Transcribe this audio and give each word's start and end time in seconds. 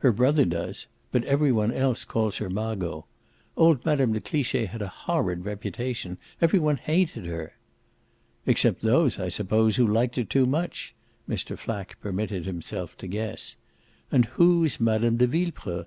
"Her 0.00 0.10
brother 0.10 0.44
does; 0.44 0.88
but 1.12 1.22
every 1.26 1.52
one 1.52 1.72
else 1.72 2.04
calls 2.04 2.38
her 2.38 2.50
Margot. 2.50 3.04
Old 3.56 3.86
Mme. 3.86 4.10
de 4.14 4.20
Cliche 4.20 4.64
had 4.64 4.82
a 4.82 4.88
horrid 4.88 5.44
reputation. 5.44 6.18
Every 6.42 6.58
one 6.58 6.76
hated 6.76 7.26
her." 7.26 7.52
"Except 8.46 8.82
those, 8.82 9.20
I 9.20 9.28
suppose, 9.28 9.76
who 9.76 9.86
liked 9.86 10.16
her 10.16 10.24
too 10.24 10.44
much!" 10.46 10.92
Mr. 11.28 11.56
Flack 11.56 12.00
permitted 12.00 12.46
himself 12.46 12.96
to 12.96 13.06
guess. 13.06 13.54
"And 14.10 14.24
who's 14.24 14.80
Mme. 14.80 15.14
de 15.16 15.28
Villepreux?" 15.28 15.84